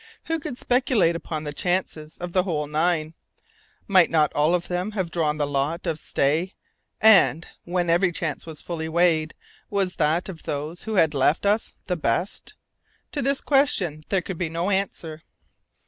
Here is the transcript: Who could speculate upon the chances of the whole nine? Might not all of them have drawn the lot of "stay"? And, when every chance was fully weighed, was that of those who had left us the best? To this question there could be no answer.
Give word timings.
Who 0.25 0.39
could 0.39 0.57
speculate 0.57 1.15
upon 1.15 1.43
the 1.43 1.53
chances 1.53 2.17
of 2.17 2.33
the 2.33 2.41
whole 2.41 2.65
nine? 2.65 3.13
Might 3.87 4.09
not 4.09 4.33
all 4.33 4.55
of 4.55 4.67
them 4.67 4.93
have 4.93 5.11
drawn 5.11 5.37
the 5.37 5.45
lot 5.45 5.85
of 5.85 5.99
"stay"? 5.99 6.55
And, 6.99 7.47
when 7.65 7.87
every 7.87 8.11
chance 8.11 8.47
was 8.47 8.63
fully 8.63 8.89
weighed, 8.89 9.35
was 9.69 9.97
that 9.97 10.27
of 10.27 10.41
those 10.41 10.85
who 10.85 10.95
had 10.95 11.13
left 11.13 11.45
us 11.45 11.75
the 11.85 11.97
best? 11.97 12.55
To 13.11 13.21
this 13.21 13.41
question 13.41 14.03
there 14.09 14.23
could 14.23 14.39
be 14.39 14.49
no 14.49 14.71
answer. 14.71 15.21